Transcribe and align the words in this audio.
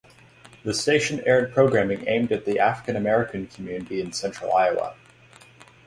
The 0.63 0.73
station 0.73 1.21
aired 1.27 1.53
programming 1.53 2.07
aimed 2.09 2.31
at 2.31 2.43
the 2.45 2.57
African 2.57 2.95
American 2.95 3.45
community 3.45 4.01
in 4.01 4.11
central 4.13 4.51
Iowa. 4.51 4.95